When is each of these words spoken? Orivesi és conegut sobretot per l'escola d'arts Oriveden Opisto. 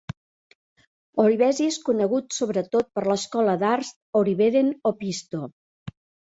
Orivesi 1.23 1.67
és 1.71 1.77
conegut 1.89 2.37
sobretot 2.37 2.89
per 2.95 3.03
l'escola 3.11 3.55
d'arts 3.65 3.93
Oriveden 4.23 4.73
Opisto. 4.93 5.45